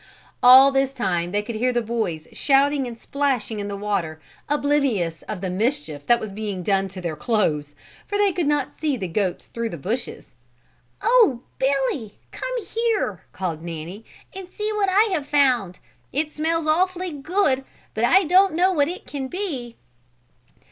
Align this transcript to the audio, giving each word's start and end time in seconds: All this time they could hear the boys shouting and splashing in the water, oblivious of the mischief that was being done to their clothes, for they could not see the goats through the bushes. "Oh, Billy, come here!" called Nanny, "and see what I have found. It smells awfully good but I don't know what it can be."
All 0.41 0.71
this 0.71 0.95
time 0.95 1.31
they 1.31 1.43
could 1.43 1.53
hear 1.57 1.71
the 1.71 1.79
boys 1.83 2.27
shouting 2.33 2.87
and 2.87 2.97
splashing 2.97 3.59
in 3.59 3.67
the 3.67 3.77
water, 3.77 4.19
oblivious 4.49 5.21
of 5.29 5.41
the 5.41 5.49
mischief 5.51 6.07
that 6.07 6.19
was 6.19 6.31
being 6.31 6.63
done 6.63 6.87
to 6.87 7.01
their 7.01 7.15
clothes, 7.15 7.75
for 8.07 8.17
they 8.17 8.31
could 8.31 8.47
not 8.47 8.81
see 8.81 8.97
the 8.97 9.07
goats 9.07 9.45
through 9.45 9.69
the 9.69 9.77
bushes. 9.77 10.33
"Oh, 11.03 11.43
Billy, 11.59 12.17
come 12.31 12.65
here!" 12.65 13.21
called 13.31 13.61
Nanny, 13.61 14.03
"and 14.35 14.49
see 14.49 14.73
what 14.73 14.89
I 14.91 15.09
have 15.13 15.27
found. 15.27 15.77
It 16.11 16.31
smells 16.31 16.65
awfully 16.65 17.11
good 17.11 17.63
but 17.93 18.03
I 18.03 18.23
don't 18.23 18.55
know 18.55 18.71
what 18.71 18.87
it 18.89 19.05
can 19.05 19.27
be." 19.27 19.77